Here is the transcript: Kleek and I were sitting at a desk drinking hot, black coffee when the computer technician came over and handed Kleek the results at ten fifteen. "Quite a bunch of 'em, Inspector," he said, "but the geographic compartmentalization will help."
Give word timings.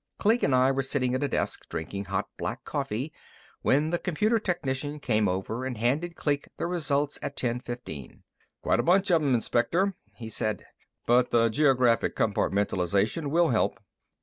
Kleek 0.17 0.41
and 0.41 0.55
I 0.55 0.71
were 0.71 0.81
sitting 0.81 1.13
at 1.13 1.21
a 1.21 1.27
desk 1.27 1.69
drinking 1.69 2.05
hot, 2.05 2.27
black 2.35 2.65
coffee 2.65 3.13
when 3.61 3.91
the 3.91 3.99
computer 3.99 4.39
technician 4.39 4.99
came 4.99 5.27
over 5.29 5.63
and 5.63 5.77
handed 5.77 6.15
Kleek 6.15 6.47
the 6.57 6.65
results 6.65 7.19
at 7.21 7.37
ten 7.37 7.59
fifteen. 7.59 8.23
"Quite 8.63 8.79
a 8.79 8.81
bunch 8.81 9.11
of 9.11 9.21
'em, 9.21 9.35
Inspector," 9.35 9.93
he 10.15 10.27
said, 10.27 10.65
"but 11.05 11.29
the 11.29 11.49
geographic 11.49 12.15
compartmentalization 12.15 13.27
will 13.29 13.49
help." 13.49 13.79